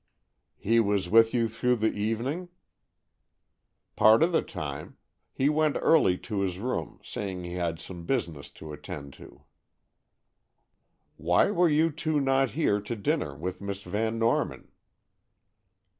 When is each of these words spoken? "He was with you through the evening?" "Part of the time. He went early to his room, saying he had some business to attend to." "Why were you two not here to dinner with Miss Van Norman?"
"He 0.57 0.79
was 0.79 1.09
with 1.11 1.31
you 1.31 1.47
through 1.47 1.75
the 1.75 1.91
evening?" 1.93 2.49
"Part 3.95 4.23
of 4.23 4.31
the 4.31 4.41
time. 4.41 4.97
He 5.31 5.47
went 5.47 5.77
early 5.79 6.17
to 6.25 6.39
his 6.39 6.57
room, 6.57 6.99
saying 7.03 7.43
he 7.43 7.53
had 7.53 7.79
some 7.79 8.05
business 8.07 8.49
to 8.53 8.73
attend 8.73 9.13
to." 9.21 9.43
"Why 11.17 11.51
were 11.51 11.69
you 11.69 11.91
two 11.91 12.19
not 12.19 12.49
here 12.57 12.81
to 12.81 12.95
dinner 12.95 13.35
with 13.37 13.61
Miss 13.61 13.83
Van 13.83 14.17
Norman?" 14.17 14.71